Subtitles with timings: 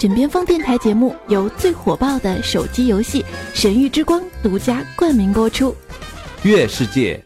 [0.00, 5.76] 枕边风电台节目由最火爆的手机游戏《神域之光》独家冠名播出。
[6.42, 7.22] 月世界，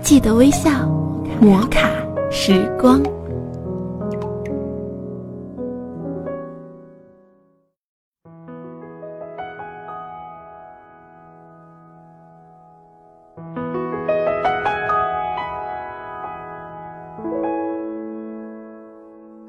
[0.00, 0.88] 记得微笑，
[1.40, 1.90] 摩卡
[2.30, 3.02] 时光。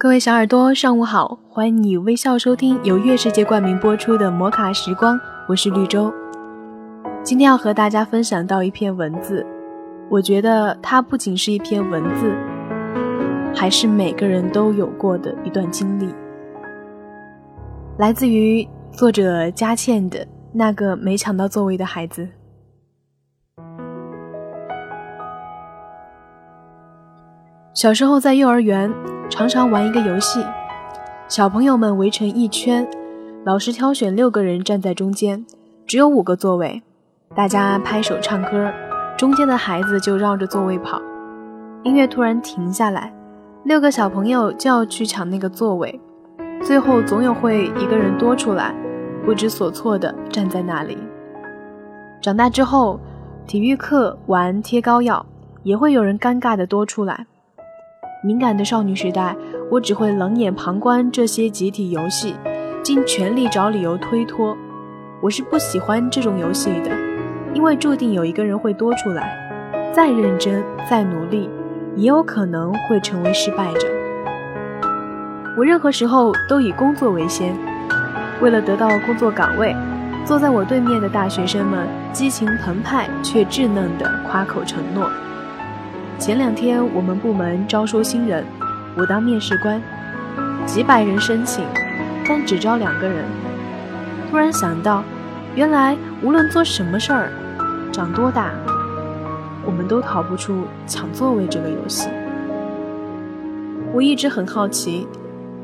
[0.03, 1.39] 各位小耳朵，上午好！
[1.47, 5.15] 欢迎你微笑收听由月世界冠名播出的《摩卡时光》，
[5.47, 6.13] 我是绿洲。
[7.23, 9.45] 今天要和大家分享到一篇文字，
[10.09, 12.35] 我觉得它不仅是一篇文字，
[13.55, 16.13] 还是每个人都有过的一段经历。
[17.97, 22.27] 来自于作者佳倩的那个没抢到座位的孩子。
[27.73, 28.93] 小时候在幼儿园。
[29.29, 30.45] 常常玩一个游戏，
[31.27, 32.87] 小朋友们围成一圈，
[33.43, 35.43] 老师挑选六个人站在中间，
[35.87, 36.83] 只有五个座位，
[37.33, 38.71] 大家拍手唱歌，
[39.17, 41.01] 中间的孩子就绕着座位跑。
[41.83, 43.11] 音乐突然停下来，
[43.63, 45.99] 六个小朋友就要去抢那个座位，
[46.61, 48.75] 最后总有会一个人多出来，
[49.25, 50.97] 不知所措的站在那里。
[52.21, 52.99] 长大之后，
[53.47, 55.25] 体育课玩贴膏药，
[55.63, 57.25] 也会有人尴尬的多出来。
[58.25, 59.35] 敏感的少女时代，
[59.69, 62.33] 我只会冷眼旁观这些集体游戏，
[62.81, 64.55] 尽全力找理由推脱。
[65.21, 66.91] 我是不喜欢这种游戏的，
[67.53, 69.37] 因为注定有一个人会多出来，
[69.93, 71.49] 再认真再努力，
[71.97, 73.87] 也有可能会成为失败者。
[75.57, 77.53] 我任何时候都以工作为先，
[78.41, 79.75] 为了得到工作岗位，
[80.23, 85.09] 坐在我对面的大学生们激情澎湃却稚嫩地夸口承诺。
[86.19, 88.45] 前两天我们部门招收新人，
[88.95, 89.81] 我当面试官，
[90.65, 91.65] 几百人申请，
[92.25, 93.25] 但只招两个人。
[94.29, 95.03] 突然想到，
[95.53, 97.29] 原来无论做什么事儿，
[97.91, 98.53] 长多大，
[99.65, 102.07] 我们都逃不出抢座位这个游戏。
[103.91, 105.05] 我一直很好奇，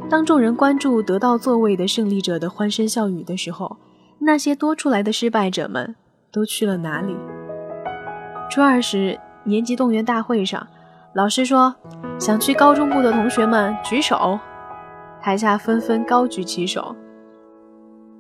[0.10, 3.78] 当众人关注得到座位的胜利者的欢声笑语的时候，
[4.20, 5.96] 那些多出来的失败者们
[6.31, 7.16] 都去了哪里？
[8.50, 9.18] 初二时。
[9.50, 10.66] 年级动员大会上，
[11.14, 11.76] 老师说
[12.20, 14.40] ：“想去高中部的同学们举手。”
[15.20, 16.96] 台下纷纷高举起手。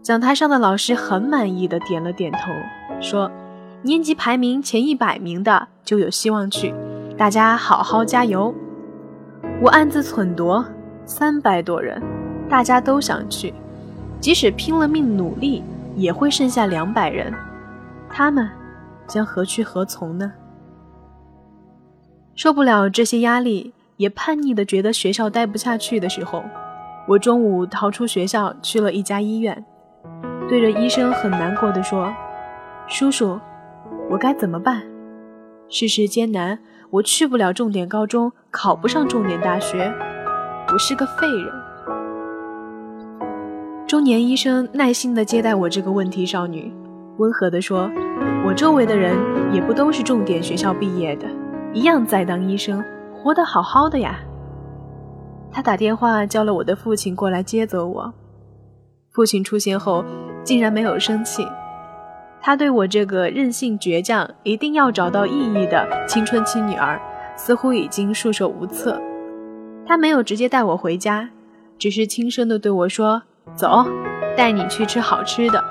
[0.01, 2.39] 讲台上的老师很满意的点了点头，
[2.99, 3.31] 说
[3.83, 6.73] ：“年级排名前一百名的就有希望去，
[7.15, 8.53] 大家好好加油。”
[9.61, 10.65] 我暗自忖度：
[11.05, 12.01] 三百多人，
[12.49, 13.53] 大家都想去，
[14.19, 15.63] 即使拼了命努力，
[15.95, 17.31] 也会剩下两百人，
[18.09, 18.49] 他们
[19.05, 20.31] 将何去何从呢？
[22.39, 26.41] 受不了这些压力，也叛逆的觉得学校待不下去的时候，
[27.05, 29.65] 我中午逃出学校去了一家医院，
[30.47, 32.09] 对着医生很难过的说
[32.87, 33.37] ：“叔叔，
[34.09, 34.83] 我该怎么办？
[35.67, 36.57] 世事艰难，
[36.91, 39.93] 我去不了重点高中，考不上重点大学，
[40.71, 41.51] 我是个废人。”
[43.85, 46.71] 中年医生耐心的接待我这个问题少女，
[47.17, 47.91] 温和的说
[48.47, 49.17] ：“我周围的人
[49.51, 51.27] 也不都是重点学校毕业的。”
[51.71, 54.19] 一样在当医生，活得好好的呀。
[55.51, 58.11] 他打电话叫了我的父亲过来接走我。
[59.11, 60.03] 父亲出现后，
[60.43, 61.47] 竟然没有生气。
[62.41, 66.99] 他对我这个任性倔强、一定要找到意义的青春期女儿，
[67.35, 68.99] 似乎已经束手无策。
[69.85, 71.29] 他没有直接带我回家，
[71.77, 73.21] 只是轻声地对我说
[73.55, 73.85] ：“走，
[74.35, 75.63] 带你去吃好吃的。”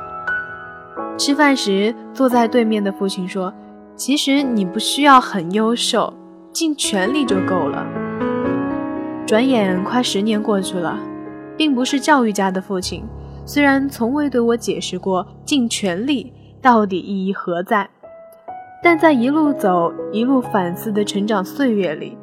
[1.19, 3.53] 吃饭时，坐在对面的父亲说。
[3.99, 6.15] 其实你不需要很优秀，
[6.53, 7.85] 尽全力就够了。
[9.27, 10.97] 转眼快十年过去了，
[11.57, 13.03] 并不是教育家的父亲，
[13.45, 16.33] 虽然从未对我解释过尽全力
[16.63, 17.91] 到底意义何在，
[18.85, 22.17] 但在一路走、一路反思的成长岁月里，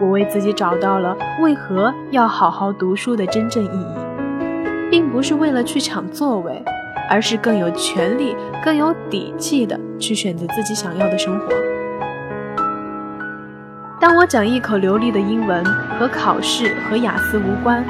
[0.00, 6.64] 我为自己找到了为何要好好读书的真正意义，并不是为了去抢座位。
[7.08, 11.46] 而是更有权利、更有底气的去选择自己想要的生活。
[14.00, 15.64] 当我讲一口流利的英文
[15.98, 17.84] 和考试和雅思无关，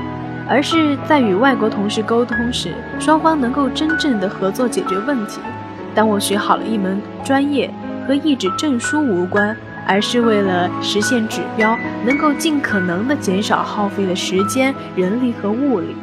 [0.49, 5.41] 而是在与外国同事沟通时，双方能够真正的合作解决问题。
[5.95, 7.71] 当我学好了一门专业
[8.07, 9.55] 和一纸证书无关，
[9.87, 11.77] 而是为了实现指标，
[12.07, 15.95] 能够尽可能的减少耗费的时间、人力和物力。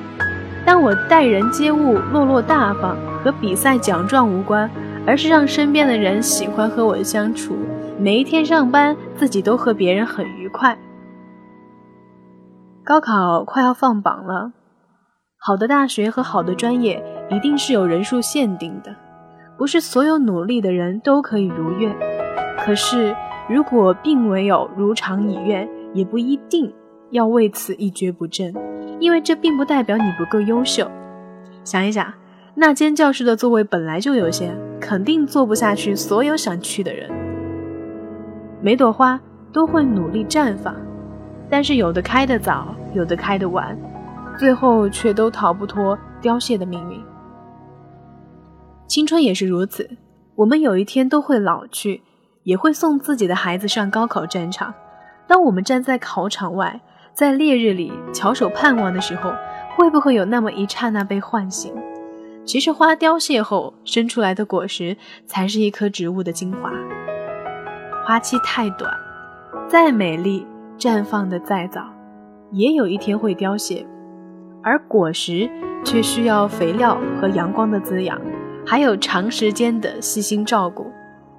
[0.65, 4.69] 当我待人接物落落大方，和比赛奖状无关，
[5.05, 7.55] 而是让身边的人喜欢和我相处，
[7.99, 10.75] 每一天上班自己都和别人很愉快。
[12.83, 14.51] 高考快要放榜了，
[15.37, 18.95] 好的大学和好的专业一定是有人数限定的，
[19.57, 21.95] 不是所有努力的人都可以如愿。
[22.57, 23.15] 可是，
[23.47, 26.73] 如果并没有如偿以愿，也不一定
[27.11, 28.53] 要为此一蹶不振，
[28.99, 30.89] 因为这并不代表你不够优秀。
[31.63, 32.13] 想一想，
[32.53, 37.09] 那间教室的座位本来就有限，肯定坐不下去所有想去的人。
[38.61, 39.19] 每朵花
[39.51, 40.75] 都会努力绽放。
[41.47, 43.77] 但是有的开得早，有的开得晚，
[44.35, 46.99] 最后却都逃不脱凋谢的命运。
[48.87, 49.87] 青春也是如此，
[50.35, 52.01] 我们有一天都会老去，
[52.43, 54.73] 也会送自己的孩子上高考战场。
[55.27, 56.81] 当我们站在考场外，
[57.15, 59.31] 在烈日里翘首盼望的时候，
[59.75, 61.73] 会不会有那么一刹那被唤醒？
[62.43, 66.71] 其实花凋谢后生出来的果实，才是一棵植物的精华。
[68.05, 68.93] 花期太短，
[69.67, 70.45] 再美丽。
[70.77, 71.81] 绽放的再早，
[72.51, 73.87] 也有一天会凋谢，
[74.61, 75.49] 而果实
[75.85, 78.19] 却需要肥料和阳光的滋养，
[78.67, 80.91] 还有长时间的细心照顾。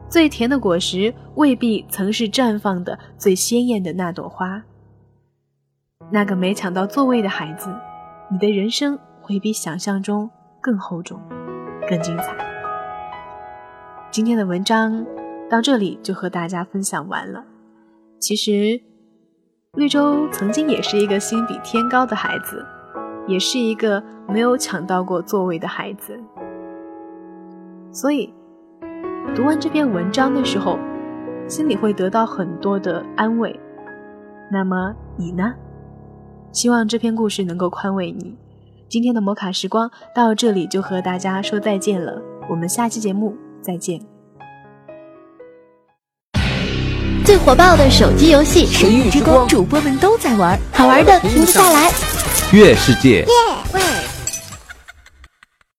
[0.09, 4.63] 最甜的果实未必曾是绽放的最鲜艳的那朵花。
[6.11, 7.69] 那个没抢到座位的孩子，
[8.31, 10.31] 你的人生会比想象中
[10.61, 11.21] 更厚重，
[11.89, 12.37] 更精彩。
[14.11, 15.05] 今天的文章
[15.51, 17.45] 到这里就和大家分享完了。
[18.19, 18.81] 其实。
[19.75, 22.65] 绿洲曾经也是一个心比天高的孩子，
[23.27, 26.19] 也是一个没有抢到过座位的孩子。
[27.93, 28.33] 所以，
[29.35, 30.79] 读完这篇文章的时候，
[31.47, 33.61] 心里会得到很多的安慰。
[34.51, 35.53] 那么你呢？
[36.53, 38.35] 希望这篇故事能够宽慰你。
[38.89, 44.01] 今天的摩卡时光到这里就和大家说再见了，我们下期节目再见。
[47.25, 51.91] 最火爆的手机游戏《神域之光》，主播们都在玩，好玩的停不下来。
[52.53, 53.27] 月世界。